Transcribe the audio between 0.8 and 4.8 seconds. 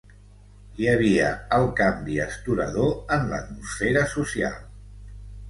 Hi havia el canvi astorador en l'atmosfera social